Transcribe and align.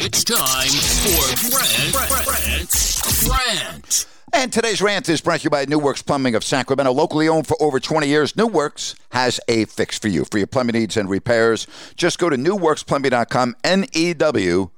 It's 0.00 0.22
time 0.22 0.68
for 1.02 1.50
Grant, 1.50 1.92
Grant, 2.24 3.26
Grant. 3.26 4.06
And 4.32 4.52
today's 4.52 4.80
rant 4.80 5.08
is 5.08 5.20
brought 5.20 5.40
to 5.40 5.44
you 5.44 5.50
by 5.50 5.64
New 5.64 5.80
Works 5.80 6.02
Plumbing 6.02 6.36
of 6.36 6.44
Sacramento, 6.44 6.92
locally 6.92 7.28
owned 7.28 7.48
for 7.48 7.60
over 7.60 7.80
20 7.80 8.06
years. 8.06 8.36
New 8.36 8.46
Works 8.46 8.94
has 9.10 9.40
a 9.48 9.64
fix 9.64 9.98
for 9.98 10.06
you 10.06 10.24
for 10.24 10.38
your 10.38 10.46
plumbing 10.46 10.74
needs 10.74 10.96
and 10.96 11.10
repairs. 11.10 11.66
Just 11.96 12.20
go 12.20 12.30
to 12.30 12.36
newwrxplumbing.com, 12.36 13.56
N 13.64 13.86
E 13.92 14.14
W 14.14 14.70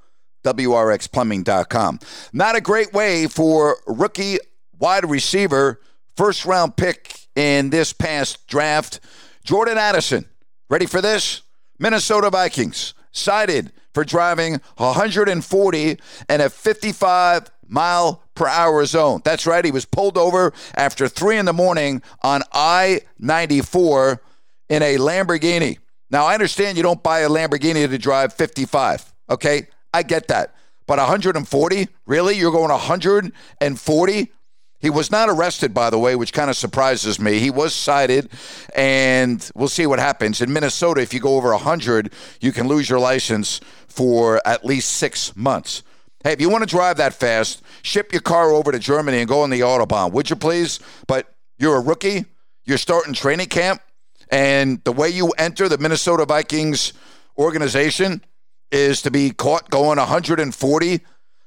W 0.42 0.72
R 0.72 0.90
X 0.90 1.06
plumbing.com. 1.06 1.98
Not 2.32 2.56
a 2.56 2.62
great 2.62 2.94
way 2.94 3.26
for 3.26 3.76
rookie 3.86 4.38
wide 4.78 5.04
receiver, 5.04 5.82
first 6.16 6.46
round 6.46 6.78
pick 6.78 7.26
in 7.36 7.68
this 7.68 7.92
past 7.92 8.46
draft, 8.46 9.00
Jordan 9.44 9.76
Addison. 9.76 10.24
Ready 10.70 10.86
for 10.86 11.02
this? 11.02 11.42
Minnesota 11.78 12.30
Vikings 12.30 12.94
cited 13.12 13.72
for 13.94 14.04
driving 14.04 14.60
140 14.76 15.98
and 16.28 16.42
a 16.42 16.50
55 16.50 17.50
mile 17.68 18.22
per 18.34 18.46
hour 18.46 18.84
zone. 18.86 19.20
That's 19.24 19.46
right. 19.46 19.64
He 19.64 19.70
was 19.70 19.84
pulled 19.84 20.18
over 20.18 20.52
after 20.74 21.08
three 21.08 21.38
in 21.38 21.46
the 21.46 21.52
morning 21.52 22.02
on 22.22 22.42
I 22.52 23.02
94 23.18 24.20
in 24.68 24.82
a 24.82 24.96
Lamborghini. 24.96 25.78
Now, 26.10 26.26
I 26.26 26.34
understand 26.34 26.76
you 26.76 26.82
don't 26.82 27.02
buy 27.02 27.20
a 27.20 27.28
Lamborghini 27.28 27.88
to 27.88 27.98
drive 27.98 28.32
55. 28.32 29.12
Okay. 29.28 29.68
I 29.92 30.02
get 30.02 30.28
that. 30.28 30.54
But 30.86 30.98
140? 30.98 31.88
Really? 32.06 32.36
You're 32.36 32.52
going 32.52 32.70
140? 32.70 34.32
He 34.80 34.88
was 34.88 35.10
not 35.10 35.28
arrested, 35.28 35.74
by 35.74 35.90
the 35.90 35.98
way, 35.98 36.16
which 36.16 36.32
kind 36.32 36.48
of 36.48 36.56
surprises 36.56 37.20
me. 37.20 37.38
He 37.38 37.50
was 37.50 37.74
cited, 37.74 38.30
and 38.74 39.48
we'll 39.54 39.68
see 39.68 39.86
what 39.86 39.98
happens. 39.98 40.40
In 40.40 40.52
Minnesota, 40.52 41.02
if 41.02 41.12
you 41.12 41.20
go 41.20 41.36
over 41.36 41.50
100, 41.50 42.12
you 42.40 42.50
can 42.50 42.66
lose 42.66 42.88
your 42.88 42.98
license 42.98 43.60
for 43.88 44.40
at 44.46 44.64
least 44.64 44.92
six 44.92 45.36
months. 45.36 45.82
Hey, 46.24 46.32
if 46.32 46.40
you 46.40 46.48
want 46.48 46.62
to 46.62 46.68
drive 46.68 46.96
that 46.96 47.12
fast, 47.12 47.62
ship 47.82 48.12
your 48.12 48.22
car 48.22 48.50
over 48.50 48.72
to 48.72 48.78
Germany 48.78 49.18
and 49.18 49.28
go 49.28 49.42
on 49.42 49.50
the 49.50 49.60
Autobahn, 49.60 50.12
would 50.12 50.30
you 50.30 50.36
please? 50.36 50.80
But 51.06 51.32
you're 51.58 51.76
a 51.76 51.80
rookie, 51.80 52.24
you're 52.64 52.78
starting 52.78 53.12
training 53.12 53.48
camp, 53.48 53.82
and 54.30 54.82
the 54.84 54.92
way 54.92 55.08
you 55.10 55.30
enter 55.38 55.68
the 55.68 55.78
Minnesota 55.78 56.24
Vikings 56.24 56.94
organization 57.36 58.22
is 58.70 59.02
to 59.02 59.10
be 59.10 59.30
caught 59.30 59.68
going 59.70 59.98
140 59.98 61.00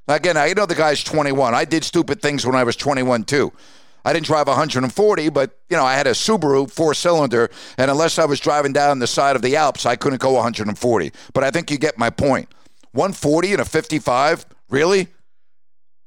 Again, 0.07 0.35
I 0.35 0.51
know 0.53 0.65
the 0.65 0.75
guy's 0.75 1.03
21. 1.03 1.53
I 1.53 1.65
did 1.65 1.83
stupid 1.83 2.21
things 2.21 2.45
when 2.45 2.55
I 2.55 2.63
was 2.63 2.75
21 2.75 3.23
too. 3.23 3.53
I 4.05 4.11
didn't 4.11 4.25
drive 4.25 4.47
140, 4.47 5.29
but 5.29 5.57
you 5.69 5.77
know 5.77 5.85
I 5.85 5.93
had 5.93 6.07
a 6.07 6.11
Subaru 6.11 6.69
four 6.69 6.93
cylinder, 6.93 7.49
and 7.77 7.89
unless 7.89 8.19
I 8.19 8.25
was 8.25 8.39
driving 8.39 8.73
down 8.73 8.99
the 8.99 9.07
side 9.07 9.37
of 9.37 9.41
the 9.41 9.55
Alps, 9.55 9.85
I 9.85 9.95
couldn't 9.95 10.21
go 10.21 10.33
140. 10.33 11.11
But 11.33 11.43
I 11.43 11.51
think 11.51 11.71
you 11.71 11.77
get 11.77 11.97
my 11.97 12.09
point. 12.09 12.49
140 12.91 13.53
and 13.53 13.61
a 13.61 13.65
55, 13.65 14.45
really? 14.69 15.07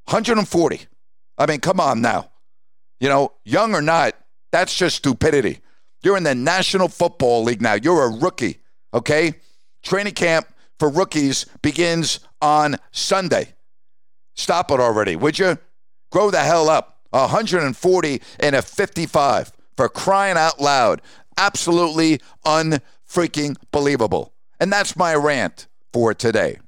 140. 0.05 0.87
I 1.39 1.47
mean, 1.47 1.61
come 1.61 1.81
on 1.81 2.01
now. 2.01 2.31
You 3.01 3.09
know, 3.09 3.33
young 3.45 3.75
or 3.75 3.83
not, 3.83 4.15
that's 4.53 4.77
just 4.77 4.97
stupidity. 4.97 5.61
You're 6.03 6.17
in 6.17 6.23
the 6.23 6.35
National 6.35 6.89
Football 6.89 7.43
League 7.45 7.61
now. 7.61 7.75
You're 7.75 8.05
a 8.05 8.17
rookie, 8.17 8.61
okay? 8.95 9.35
Training 9.83 10.15
camp 10.15 10.47
for 10.79 10.89
rookies 10.89 11.47
begins 11.63 12.21
on 12.41 12.77
Sunday. 12.93 13.56
Stop 14.37 14.71
it 14.71 14.81
already, 14.81 15.17
would 15.17 15.39
you? 15.39 15.59
Grow 16.13 16.31
the 16.31 16.41
hell 16.41 16.69
up. 16.69 17.01
140 17.11 18.23
and 18.41 18.57
a 18.57 18.63
55 18.63 19.53
for 19.77 19.89
crying 19.89 20.37
out 20.37 20.61
loud. 20.61 21.01
Absolutely 21.39 22.21
unfreaking 22.45 23.57
believable. 23.73 24.35
And 24.61 24.73
that's 24.73 24.97
my 24.97 25.15
rant 25.15 25.67
for 25.93 26.13
today. 26.15 26.59